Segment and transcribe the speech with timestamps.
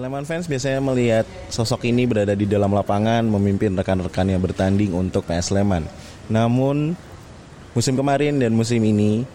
[0.00, 5.52] Sleman fans biasanya melihat sosok ini berada di dalam lapangan memimpin rekan-rekannya bertanding untuk PS
[5.52, 5.84] Sleman.
[6.32, 6.96] Namun
[7.76, 9.28] musim kemarin dan musim ini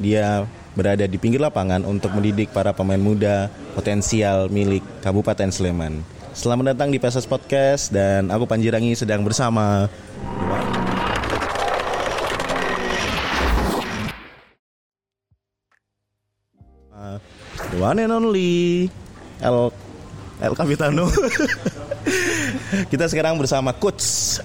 [0.00, 6.00] dia berada di pinggir lapangan untuk mendidik para pemain muda potensial milik Kabupaten Sleman.
[6.32, 9.84] Selamat datang di PSS Podcast dan aku Panjirangi sedang bersama
[16.96, 17.20] Uh,
[17.68, 18.88] the one and only
[19.44, 19.68] El
[20.36, 21.08] El Capitano.
[22.92, 24.38] Kita sekarang bersama coach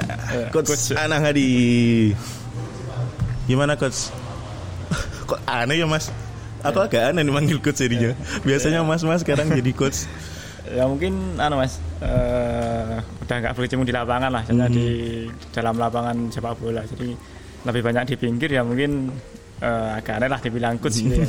[0.50, 0.86] Coach, Coach.
[0.95, 2.09] Anang Hadi.
[3.45, 4.09] Gimana coach?
[5.30, 6.09] Kok aneh ya mas?
[6.62, 8.14] Aku agak aneh dimanggil coach jadinya.
[8.41, 10.05] Biasanya mas-mas sekarang jadi coach.
[10.72, 14.72] Ya mungkin anu Mas eh, udah nggak berkecimpung di lapangan lah, Mhm.
[14.72, 14.88] di
[15.52, 16.86] dalam lapangan sepak bola.
[16.88, 17.12] Jadi
[17.67, 19.12] lebih banyak di pinggir ya mungkin
[19.59, 21.28] eh, agak aneh lah dibilang coach gitu ya.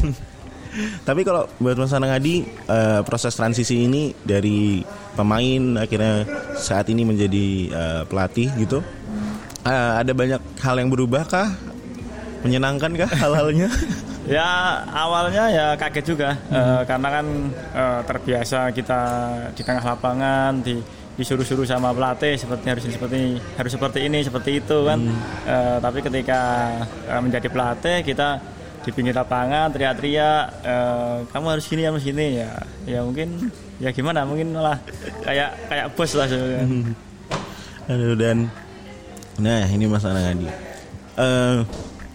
[1.05, 4.81] Tapi kalau buat Mas Anang Hadi eh, proses transisi ini dari
[5.13, 6.25] pemain akhirnya
[6.57, 8.81] saat ini menjadi eh, pelatih gitu.
[9.63, 11.49] eh, ada banyak hal yang berubah kah?
[12.43, 13.69] Menyenangkan kah hal-halnya?
[14.23, 17.27] Ya awalnya ya kaget juga eh, karena kan
[17.75, 19.03] eh, terbiasa kita
[19.51, 20.79] di tengah lapangan di
[21.19, 25.11] disuruh-suruh sama pelatih seperti harus seperti harus seperti ini seperti itu kan
[25.43, 26.71] Eh, tapi ketika
[27.11, 28.39] eh, menjadi pelatih kita
[28.83, 32.51] di pinggir lapangan teriak-teriak eh, kamu harus gini harus gini ya
[32.85, 34.79] ya mungkin ya gimana mungkin malah
[35.23, 36.67] kayak kayak bos lah sebenarnya
[37.83, 38.47] Aduh dan
[39.39, 40.47] nah ini Mas Anang Hadi.
[41.13, 41.59] Eh,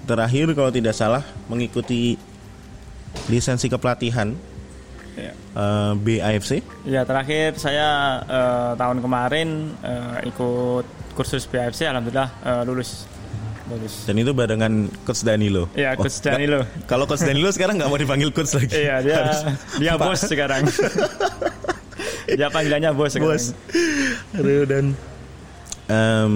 [0.04, 2.16] terakhir kalau tidak salah mengikuti
[3.28, 4.32] lisensi kepelatihan
[5.18, 5.34] Ya.
[5.34, 6.62] eh, BAFC.
[6.86, 10.86] Ya terakhir saya eh, tahun kemarin eh, ikut
[11.18, 13.10] kursus BFC alhamdulillah eh, lulus
[13.68, 14.04] lulus.
[14.04, 14.74] Dan itu barengan
[15.04, 15.68] Coach Danilo.
[15.72, 16.64] Iya, Oh, Coach Danilo.
[16.86, 18.72] Kalau Coach Danilo sekarang nggak mau dipanggil Coach lagi.
[18.74, 19.44] Iya dia Harus-
[19.76, 20.64] dia bos sekarang.
[22.38, 23.36] dia panggilannya bos sekarang.
[23.36, 23.46] Bos.
[24.34, 24.86] Aduh dan
[25.88, 26.32] em,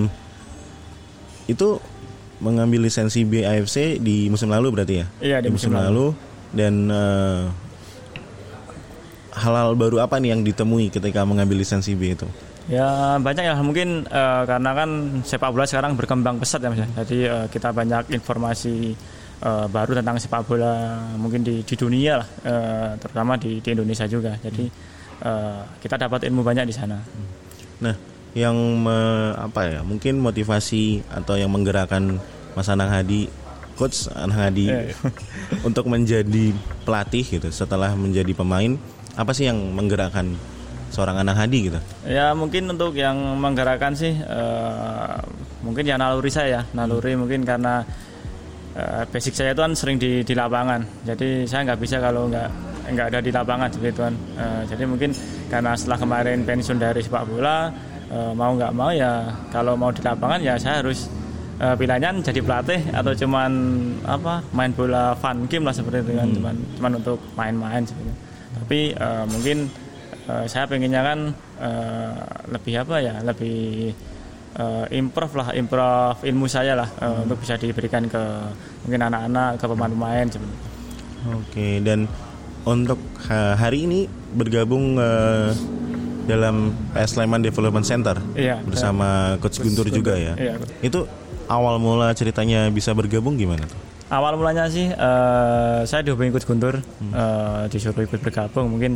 [1.46, 1.80] itu
[2.40, 5.06] mengambil lisensi BAFC di musim lalu berarti ya?
[5.20, 5.86] Iya di musim lalu.
[5.86, 6.08] lalu
[6.52, 7.44] dan eh,
[9.32, 12.28] hal-hal baru apa nih yang ditemui ketika mengambil lisensi B itu?
[12.70, 14.90] Ya banyak ya mungkin eh, karena kan
[15.24, 16.80] sepak bola sekarang berkembang pesat ya mas.
[16.80, 16.88] ya.
[17.04, 18.94] Jadi eh, kita banyak informasi
[19.42, 24.06] eh, baru tentang sepak bola mungkin di, di dunia lah, eh, terutama di, di Indonesia
[24.06, 24.38] juga.
[24.38, 24.66] Jadi
[25.20, 27.02] eh, kita dapat ilmu banyak di sana.
[27.82, 27.96] Nah,
[28.38, 29.80] yang me- apa ya?
[29.82, 32.22] Mungkin motivasi atau yang menggerakkan
[32.54, 33.26] Mas Anang Hadi,
[33.76, 34.96] Coach Anang Hadi Iya, iya.
[35.68, 36.54] untuk menjadi
[36.86, 38.78] pelatih gitu setelah menjadi pemain,
[39.18, 40.38] apa sih yang menggerakkan
[40.92, 41.80] seorang Anang Hadi gitu?
[42.04, 45.18] Ya mungkin untuk yang menggerakkan sih eh,
[45.64, 47.82] mungkin ya naluri saya, naluri mungkin karena
[48.76, 50.84] eh, basic saya itu kan sering di di lapangan.
[51.08, 52.50] Jadi saya nggak bisa kalau nggak
[52.92, 54.16] nggak ada di lapangan seperti itu kan.
[54.38, 55.10] Eh, jadi mungkin
[55.48, 57.72] karena setelah kemarin pensiun dari sepak bola
[58.12, 61.08] eh, mau nggak mau ya kalau mau di lapangan ya saya harus
[61.62, 63.54] pilihannya jadi pelatih atau cuman
[64.10, 68.32] apa main bola fun game lah seperti itu kan cuman cuman untuk main-main seperti itu.
[68.52, 69.58] Tapi eh, mungkin
[70.32, 71.20] Eh, saya pengennya kan
[71.60, 72.14] eh,
[72.48, 73.92] lebih apa ya lebih
[74.56, 78.22] eh, improve lah improve ilmu saya lah eh, untuk bisa diberikan ke
[78.88, 80.40] mungkin anak-anak ke pemain-pemain itu.
[81.36, 82.08] Oke, dan
[82.64, 82.98] untuk
[83.28, 84.00] ha- hari ini
[84.32, 85.52] bergabung eh,
[86.32, 90.38] dalam PS Sleman Development Center Iya, bersama Coach Guntur juga ya.
[90.38, 90.56] Iya.
[90.80, 91.10] Itu
[91.52, 93.76] awal mula ceritanya bisa bergabung gimana tuh?
[94.08, 98.96] Awal mulanya sih eh, saya dihubungi Coach Guntur eh, disuruh ikut bergabung mungkin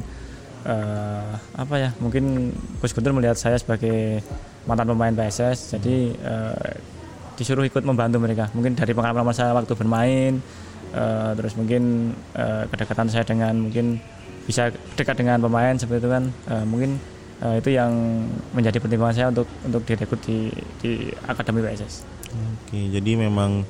[0.66, 4.26] eh, apa ya mungkin Coach Guntur melihat saya sebagai
[4.66, 6.74] mantan pemain PSS jadi eh,
[7.38, 10.42] disuruh ikut membantu mereka mungkin dari pengalaman saya waktu bermain
[10.92, 14.02] eh, terus mungkin eh, kedekatan saya dengan mungkin
[14.46, 16.98] bisa dekat dengan pemain seperti itu kan eh, mungkin
[17.42, 17.92] eh, itu yang
[18.54, 20.50] menjadi pertimbangan saya untuk untuk direkrut di
[20.82, 20.92] di
[21.26, 22.06] akademi PSS.
[22.36, 23.64] Oke, jadi memang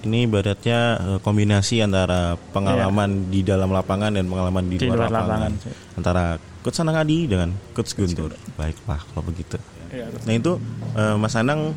[0.00, 5.10] ini ibaratnya eh, kombinasi antara pengalaman di dalam lapangan dan pengalaman di, Di luar, luar
[5.12, 5.52] lapangan.
[5.52, 5.52] lapangan.
[5.96, 6.24] Antara
[6.60, 8.32] Coach Anang Adi dengan Coach Guntur.
[8.54, 9.56] Baiklah kalau begitu.
[9.90, 10.52] Iya, Nah itu
[10.94, 11.72] eh, Mas Anang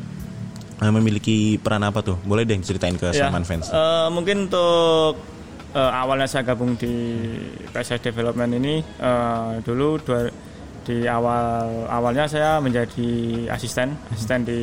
[0.78, 2.16] eh, memiliki peran apa tuh?
[2.22, 3.68] Boleh deh ceritain ke Ya, Sleman fans.
[3.68, 5.20] eh, mungkin untuk
[5.70, 6.92] eh, awalnya saya gabung di
[7.68, 10.28] PSS Development ini eh, dulu dua,
[10.84, 13.08] di awal awalnya saya menjadi
[13.48, 14.60] asisten asisten di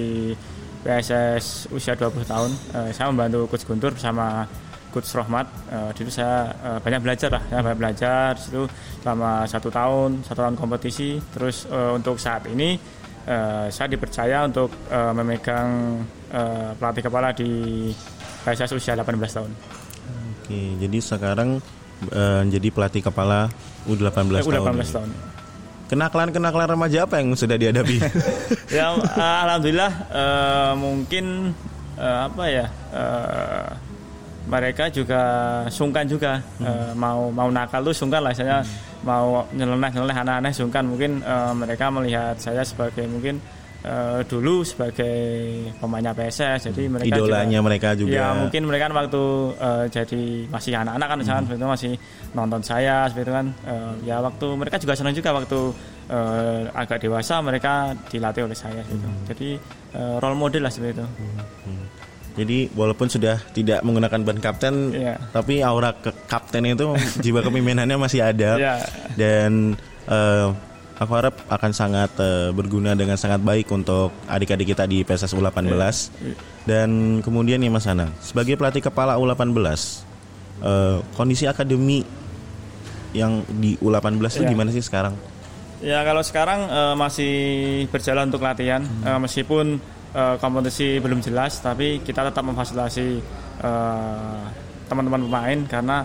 [0.82, 2.52] PSS usia 20 tahun.
[2.74, 4.44] Eh, saya membantu Coach Guntur bersama
[4.90, 5.48] Coach Rohmat.
[5.70, 8.30] Eh, di situ saya eh, banyak belajar lah, ya, banyak belajar.
[8.36, 8.64] Di situ
[9.00, 11.22] selama satu tahun, satu tahun kompetisi.
[11.32, 12.76] Terus eh, untuk saat ini
[13.24, 17.50] eh, saya dipercaya untuk eh, memegang eh, pelatih kepala di
[18.42, 19.52] PSS usia 18 tahun.
[20.42, 21.62] Oke, jadi sekarang
[22.10, 23.48] eh, jadi pelatih kepala
[23.86, 24.76] U18 Eh, tahun.
[24.76, 24.94] U18 ya.
[24.98, 25.10] tahun.
[25.92, 28.00] Kenakalan-kenakalan remaja apa yang sudah dihadapi?
[28.80, 31.52] ya uh, alhamdulillah uh, mungkin
[32.00, 32.66] uh, apa ya
[32.96, 33.68] uh,
[34.48, 35.22] mereka juga
[35.68, 36.64] sungkan juga hmm.
[36.64, 39.04] uh, mau mau nakal tuh sungkan lah saya hmm.
[39.04, 43.44] mau nyeleneh nyeleneh anak-anak sungkan mungkin uh, mereka melihat saya sebagai mungkin
[43.86, 45.18] uh, dulu sebagai
[45.78, 49.24] pemainnya PSS jadi mereka idolanya juga, mereka juga ya mungkin mereka kan waktu
[49.58, 51.70] uh, jadi masih anak-anak kan misalkan hmm.
[51.70, 51.94] masih
[52.34, 55.60] nonton saya seperti itu kan uh, ya waktu mereka juga senang juga waktu
[56.10, 59.26] uh, agak dewasa mereka dilatih oleh saya gitu hmm.
[59.30, 59.50] jadi
[59.98, 61.42] uh, role model lah seperti itu hmm.
[61.66, 61.86] Hmm.
[62.32, 65.20] Jadi walaupun sudah tidak menggunakan ban kapten, yeah.
[65.36, 68.80] tapi aura ke kapten itu jiwa kepemimpinannya masih ada yeah.
[69.20, 69.76] dan
[70.08, 70.56] uh,
[71.02, 75.66] aku harap akan sangat uh, berguna dengan sangat baik untuk adik-adik kita di PSS U18
[75.74, 76.38] yeah.
[76.70, 79.50] dan kemudian nih Mas Anang sebagai pelatih kepala U18
[80.62, 82.06] uh, kondisi akademi
[83.18, 84.54] yang di U18 itu yeah.
[84.54, 85.18] gimana sih sekarang?
[85.82, 87.34] Ya kalau sekarang uh, masih
[87.90, 89.02] berjalan untuk latihan hmm.
[89.02, 89.82] uh, meskipun
[90.14, 93.18] uh, kompetisi belum jelas tapi kita tetap memfasilitasi
[93.66, 94.46] uh,
[94.86, 95.98] teman-teman pemain karena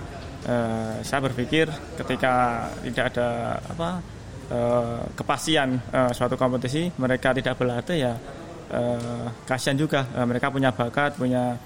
[0.49, 1.69] uh, saya berpikir
[2.01, 4.16] ketika tidak ada apa
[4.51, 8.15] uh, kepastian uh, suatu kompetisi mereka tidak berlatih ya
[8.73, 11.57] uh, kasihan juga uh, mereka punya bakat punya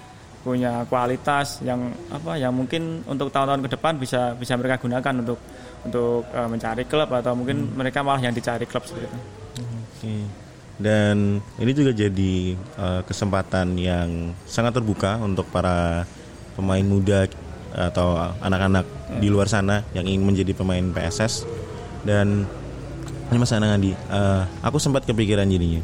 [0.41, 5.38] punya kualitas yang apa yang mungkin untuk tahun-tahun ke depan bisa bisa mereka gunakan untuk
[5.85, 7.77] untuk uh, mencari klub atau mungkin hmm.
[7.77, 9.19] mereka malah yang dicari klub seperti itu.
[10.00, 10.23] Okay.
[10.81, 16.09] Dan ini juga jadi uh, kesempatan yang sangat terbuka untuk para
[16.56, 17.29] pemain muda
[17.71, 19.21] atau anak-anak hmm.
[19.21, 21.44] di luar sana yang ingin menjadi pemain PSS
[22.09, 22.49] dan
[23.31, 25.79] ini Mas Anang Adi, uh, aku sempat kepikiran jadinya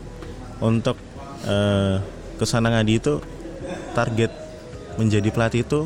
[0.59, 0.99] untuk
[1.47, 2.03] uh,
[2.37, 3.23] ke sana Adi itu
[3.95, 4.35] target
[4.99, 5.81] menjadi pelatih itu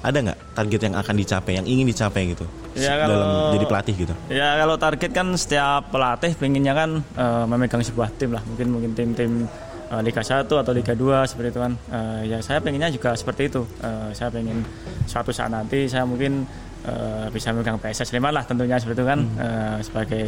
[0.00, 2.46] ada nggak target yang akan dicapai, yang ingin dicapai gitu
[2.78, 4.14] ya, kalau, dalam jadi pelatih gitu?
[4.30, 8.90] Ya kalau target kan setiap pelatih pengennya kan uh, memegang sebuah tim lah, mungkin mungkin
[8.94, 9.44] tim-tim
[9.90, 11.72] uh, Liga 1 atau Liga 2 seperti itu kan.
[11.90, 13.66] Uh, ya saya pengennya juga seperti itu.
[13.82, 14.62] Uh, saya pengen
[15.10, 16.46] suatu saat nanti saya mungkin
[16.86, 19.38] uh, bisa memegang PSS Sleman lah tentunya seperti itu kan hmm.
[19.40, 20.24] uh, sebagai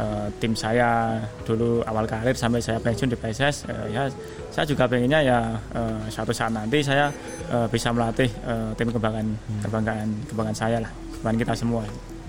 [0.00, 4.08] uh, tim saya dulu awal karir sampai saya pensiun di PSS uh, ya
[4.50, 5.38] saya juga pengennya ya
[5.76, 7.12] uh, suatu saat nanti saya
[7.52, 9.60] uh, bisa melatih uh, tim kebanggaan hmm.
[9.68, 10.90] kebanggaan kebanggaan saya lah
[11.20, 11.82] kebanggaan kita semua.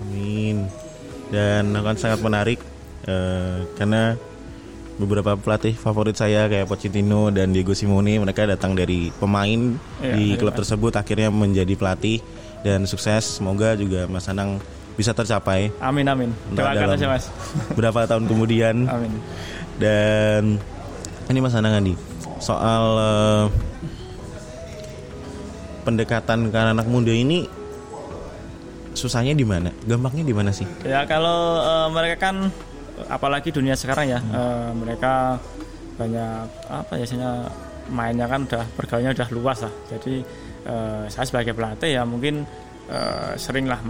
[0.04, 0.70] Amin.
[1.32, 2.60] Dan akan sangat menarik
[3.08, 4.14] uh, karena
[4.94, 10.38] beberapa pelatih favorit saya kayak Pochettino dan Diego Simone mereka datang dari pemain ya, di
[10.38, 10.62] klub ya.
[10.62, 12.22] tersebut akhirnya menjadi pelatih
[12.64, 14.58] dan sukses semoga juga Mas Anang
[14.96, 15.68] bisa tercapai.
[15.78, 16.30] Amin amin.
[16.56, 17.28] Doakan aja Mas.
[17.78, 18.88] Berapa tahun kemudian.
[18.88, 19.12] Amin.
[19.76, 20.56] Dan
[21.28, 21.94] ini Mas Anang Andi
[22.40, 23.46] soal uh,
[25.84, 27.44] pendekatan ke anak muda ini
[28.96, 29.70] susahnya di mana?
[29.84, 30.66] Gampangnya di mana sih?
[30.86, 32.48] Ya kalau uh, mereka kan
[33.10, 34.32] apalagi dunia sekarang ya hmm.
[34.32, 35.42] uh, mereka
[35.94, 37.50] banyak apa biasanya
[37.90, 39.72] mainnya kan udah pergaulannya udah luas lah.
[39.92, 40.24] Jadi
[40.66, 42.44] uh, saya sebagai pelatih ya mungkin
[42.88, 43.80] uh, sering lah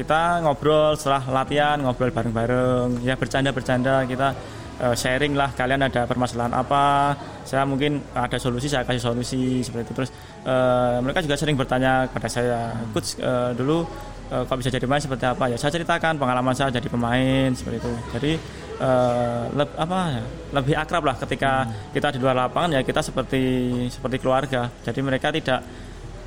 [0.00, 3.04] kita ngobrol setelah latihan ngobrol bareng-bareng.
[3.04, 4.32] Ya bercanda-bercanda kita
[4.80, 7.12] uh, sharing lah kalian ada permasalahan apa?
[7.44, 9.94] Saya mungkin ada solusi saya kasih solusi seperti itu.
[10.00, 10.10] Terus
[10.48, 13.84] uh, mereka juga sering bertanya kepada saya coach uh, dulu
[14.30, 15.44] uh, kok bisa jadi pemain seperti apa?
[15.50, 17.92] Ya saya ceritakan pengalaman saya jadi pemain seperti itu.
[18.14, 18.32] Jadi
[18.80, 20.24] uh, leb, apa ya,
[20.56, 23.42] lebih akrab lah ketika kita di luar lapangan ya kita seperti
[23.90, 24.70] seperti keluarga.
[24.86, 25.60] Jadi mereka tidak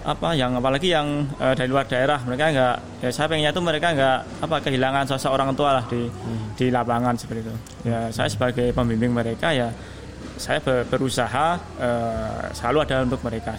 [0.04, 3.96] apa yang apalagi yang uh, dari luar daerah mereka enggak ya saya pengennya itu mereka
[3.96, 6.60] enggak apa kehilangan sosok orang tua lah di hmm.
[6.60, 7.56] di lapangan seperti itu.
[7.88, 9.72] Ya saya sebagai pembimbing mereka ya
[10.36, 13.56] saya ber, berusaha uh, selalu ada untuk mereka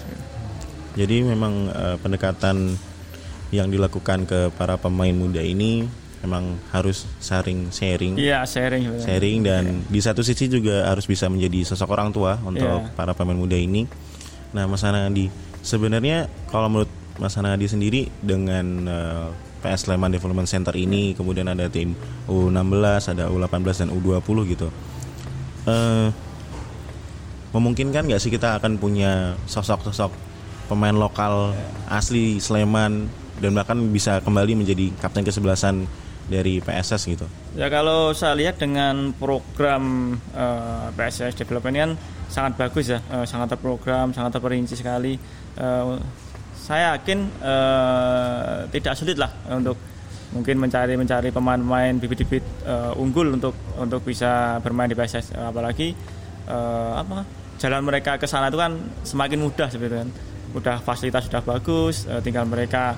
[0.94, 2.78] jadi memang uh, pendekatan
[3.54, 5.86] yang dilakukan ke para pemain muda ini
[6.26, 9.92] memang harus saring sharing iya sharing sharing dan ya.
[9.92, 12.90] di satu sisi juga harus bisa menjadi sosok orang tua untuk ya.
[12.96, 13.86] para pemain muda ini
[14.56, 19.32] nah Mas Anandi Sebenarnya kalau menurut Mas Hanadi sendiri dengan uh,
[19.64, 21.96] eh, PS Sleman Development Center ini kemudian ada tim
[22.28, 24.68] U16, ada U18 dan U20 gitu.
[25.64, 26.12] Uh,
[27.56, 30.12] memungkinkan nggak sih kita akan punya sosok-sosok
[30.68, 31.56] pemain lokal
[31.88, 33.08] asli Sleman
[33.44, 35.84] dan bahkan bisa kembali menjadi kapten kesebelasan
[36.24, 37.26] dari PSS gitu?
[37.52, 41.90] Ya kalau saya lihat dengan program uh, eh, PSS Development kan
[42.32, 45.20] sangat bagus ya, uh, sangat terprogram, sangat terperinci sekali.
[45.60, 46.00] Uh,
[46.56, 49.76] saya yakin uh, tidak sulit lah untuk
[50.32, 55.92] mungkin mencari mencari pemain-pemain bibit-bibit uh, unggul untuk untuk bisa bermain di PSS apalagi
[56.48, 57.22] uh, apa
[57.60, 60.08] jalan mereka ke sana itu kan semakin mudah sebenarnya.
[60.08, 60.10] Kan
[60.54, 62.94] udah fasilitas sudah bagus uh, tinggal mereka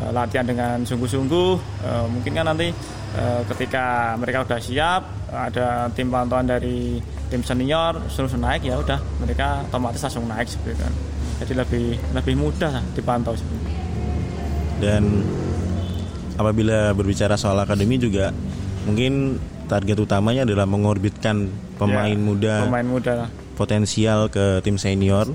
[0.00, 1.50] uh, latihan dengan sungguh-sungguh
[1.84, 2.70] uh, mungkin kan nanti
[3.18, 5.02] uh, ketika mereka udah siap
[5.34, 10.78] ada tim pantauan dari tim senior suruh naik ya udah mereka otomatis langsung naik seperti
[10.78, 10.92] kan
[11.42, 13.74] jadi lebih lebih mudah dipantau sebenarnya.
[14.78, 15.02] dan
[16.38, 18.30] apabila berbicara soal akademi juga
[18.86, 21.48] mungkin target utamanya adalah mengorbitkan
[21.80, 23.28] pemain ya, muda pemain muda lah.
[23.58, 25.32] potensial ke tim senior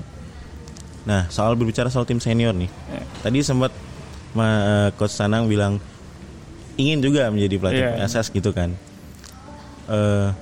[1.04, 3.02] nah soal berbicara soal tim senior nih ya.
[3.24, 3.89] tadi sempat eh,
[4.96, 5.82] coach Sanang bilang
[6.80, 8.06] ingin juga menjadi pelatih yeah.
[8.06, 8.72] PSS gitu kan
[9.90, 10.32] uh,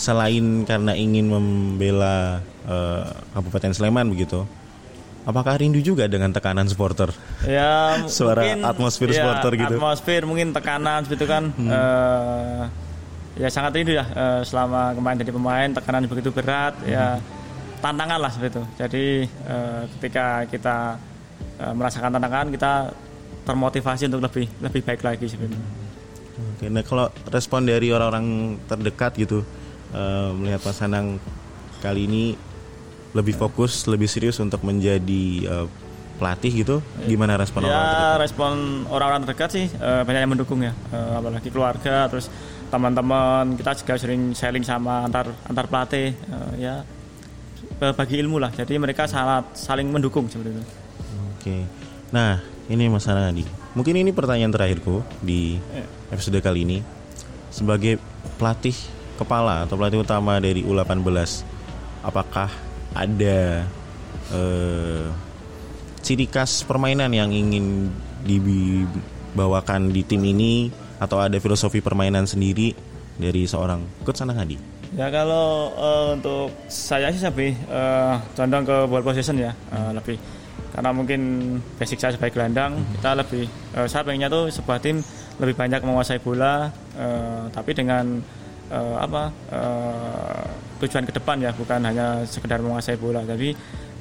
[0.00, 3.04] selain karena ingin membela uh,
[3.36, 4.48] Kabupaten Sleman begitu
[5.28, 7.12] apakah rindu juga dengan tekanan supporter
[7.44, 11.68] ya suara mungkin, atmosfer ya, supporter gitu atmosfer mungkin tekanan seperti itu kan hmm.
[11.68, 12.64] uh,
[13.36, 16.96] ya sangat rindu ya uh, selama kemarin jadi pemain tekanan begitu berat ya, hmm.
[16.96, 17.06] ya
[17.84, 19.06] tantangan lah seperti itu jadi
[19.44, 20.76] uh, ketika kita
[21.60, 22.72] uh, merasakan tantangan kita
[23.44, 25.48] termotivasi untuk lebih lebih baik lagi itu
[26.40, 29.44] Oke, nah kalau respon dari orang-orang terdekat gitu
[29.92, 31.20] uh, melihat Mas Anang
[31.84, 32.24] kali ini
[33.12, 35.66] lebih fokus, lebih serius untuk menjadi uh,
[36.20, 36.76] pelatih gitu,
[37.08, 38.18] gimana respon ya, orang terdekat?
[38.20, 38.52] Respon
[38.92, 42.28] orang-orang terdekat sih uh, banyak yang mendukung ya, uh, apalagi keluarga, terus
[42.70, 46.84] teman-teman kita juga sering sharing sama antar antar pelatih, uh, ya
[47.80, 48.52] bagi ilmu lah.
[48.52, 50.40] Jadi mereka sangat saling mendukung itu.
[51.40, 51.64] Oke,
[52.12, 52.36] nah
[52.68, 55.88] ini Mas Anadi, mungkin ini pertanyaan terakhirku di ya.
[56.12, 56.84] episode kali ini.
[57.48, 57.96] Sebagai
[58.36, 58.76] pelatih
[59.16, 61.00] kepala atau pelatih utama dari U18
[62.04, 62.52] apakah
[62.92, 63.64] ada
[64.36, 65.08] uh,
[66.04, 67.88] ciri khas permainan yang ingin
[68.20, 70.68] dibawakan di tim ini?
[71.00, 72.76] Atau ada filosofi permainan sendiri
[73.16, 74.60] dari seorang coach Sanang Hadi?
[74.92, 80.20] Ya kalau uh, untuk saya sih lebih uh, condong ke ball position ya uh, lebih
[80.70, 81.20] karena mungkin
[81.76, 82.98] basic saya sebagai gelandang hmm.
[82.98, 83.44] kita lebih
[83.76, 85.02] uh, saya pengennya tuh sebuah tim
[85.40, 88.22] lebih banyak menguasai bola uh, tapi dengan
[88.70, 90.46] uh, apa uh,
[90.80, 93.52] tujuan ke depan ya bukan hanya sekedar menguasai bola tapi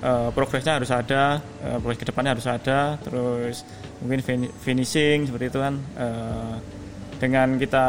[0.03, 3.67] uh, progresnya harus ada uh, progres ke depannya harus ada terus
[3.99, 4.23] mungkin
[4.63, 6.55] finishing seperti itu kan uh,
[7.19, 7.85] dengan kita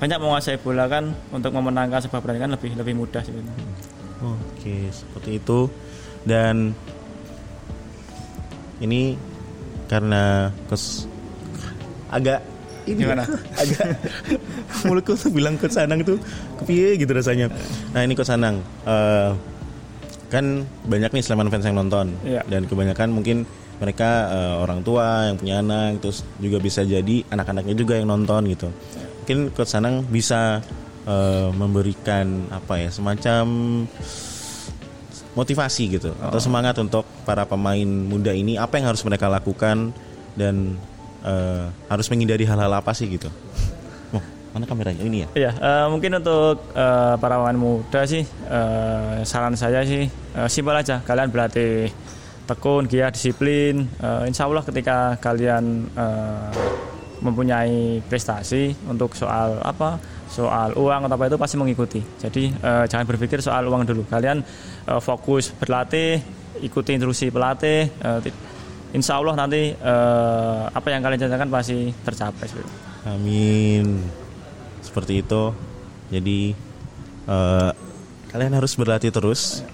[0.00, 3.68] banyak menguasai bola kan untuk memenangkan sebuah pertandingan lebih lebih mudah sebenarnya.
[4.24, 5.68] Oke, seperti itu.
[6.24, 6.72] Dan
[8.82, 9.14] ini
[9.86, 11.06] karena kes
[12.10, 12.42] agak
[12.82, 13.22] ini gimana?
[13.54, 13.86] agak
[14.90, 16.18] mulutku tuh bilang ke Sanang tuh
[16.58, 17.46] kepiye gitu rasanya.
[17.94, 19.38] Nah ini ke Sanang uh,
[20.26, 22.18] kan banyak nih Sleman fans yang nonton.
[22.26, 22.42] Ya.
[22.50, 23.46] dan kebanyakan mungkin
[23.78, 28.50] mereka uh, orang tua yang punya anak terus juga bisa jadi anak-anaknya juga yang nonton
[28.50, 28.68] gitu.
[29.22, 30.58] Mungkin Coach Sanang bisa
[31.06, 33.46] uh, memberikan apa ya semacam
[35.32, 36.28] motivasi gitu oh.
[36.28, 39.92] atau semangat untuk para pemain muda ini apa yang harus mereka lakukan
[40.36, 40.76] dan
[41.24, 43.32] uh, harus menghindari hal-hal apa sih gitu?
[44.12, 45.28] Oh, mana kameranya ini ya?
[45.32, 50.76] Iya, uh, mungkin untuk uh, para pemain muda sih uh, saran saya sih uh, simpel
[50.76, 51.88] aja, kalian berlatih
[52.44, 53.88] tekun, giat, disiplin.
[54.02, 56.50] Uh, insya Allah ketika kalian uh,
[57.22, 63.06] mempunyai prestasi untuk soal apa soal uang atau apa itu pasti mengikuti jadi uh, jangan
[63.06, 64.42] berpikir soal uang dulu kalian
[64.90, 66.18] uh, fokus berlatih
[66.60, 68.18] ikuti instruksi pelatih uh,
[68.92, 72.48] insya Allah nanti uh, apa yang kalian janjikan pasti tercapai.
[73.08, 74.04] Amin.
[74.84, 75.42] Seperti itu.
[76.12, 76.52] Jadi
[77.26, 77.72] uh,
[78.30, 79.64] kalian harus berlatih terus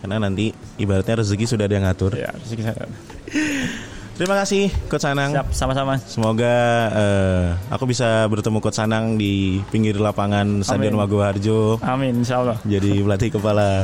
[0.00, 2.12] karena nanti ibaratnya rezeki sudah ada yang ngatur.
[2.16, 2.84] Ya, rezeki ada.
[4.22, 5.34] Terima kasih Coach Sanang.
[5.34, 5.98] Siap, sama-sama.
[5.98, 6.54] Semoga
[6.94, 11.82] uh, aku bisa bertemu Coach Sanang di pinggir lapangan Stadion Mago Harjo.
[11.82, 12.54] Amin, insya Allah.
[12.62, 13.82] Jadi pelatih kepala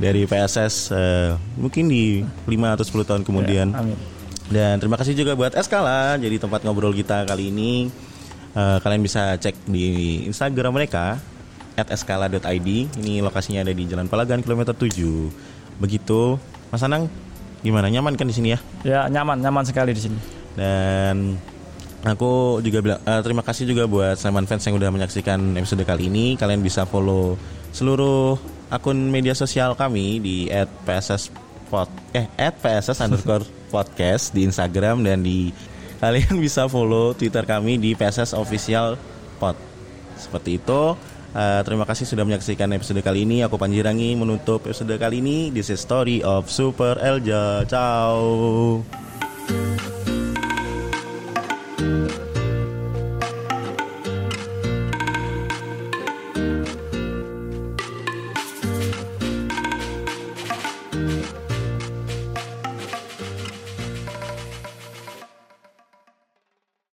[0.00, 2.48] dari PSS uh, eh, mungkin di 5
[2.80, 3.68] atau 10 tahun kemudian.
[3.76, 3.96] Ya, amin.
[4.48, 7.92] Dan terima kasih juga buat Eskala jadi tempat ngobrol kita kali ini.
[8.56, 11.20] Uh, kalian bisa cek di Instagram mereka
[11.76, 12.68] @eskala.id.
[13.04, 14.96] Ini lokasinya ada di Jalan Palagan kilometer 7.
[15.76, 16.40] Begitu.
[16.72, 17.12] Mas Anang,
[17.62, 17.90] gimana?
[17.90, 18.58] Nyaman kan di sini ya?
[18.86, 20.18] Ya, nyaman, nyaman sekali di sini.
[20.54, 21.38] Dan
[22.02, 26.10] aku juga bilang uh, terima kasih juga buat Simon fans yang udah menyaksikan episode kali
[26.10, 26.34] ini.
[26.38, 27.38] Kalian bisa follow
[27.74, 28.38] seluruh
[28.70, 30.36] akun media sosial kami di
[30.86, 31.30] @pss
[31.68, 35.52] pod eh @pss underscore podcast di Instagram dan di
[35.98, 38.94] kalian bisa follow Twitter kami di PSS Official
[39.42, 39.58] Pod.
[40.14, 40.94] Seperti itu.
[41.28, 43.44] Uh, terima kasih sudah menyaksikan episode kali ini.
[43.44, 45.52] Aku Panjirangi menutup episode kali ini.
[45.52, 47.64] This is story of Super Elja.
[47.68, 49.07] Ciao.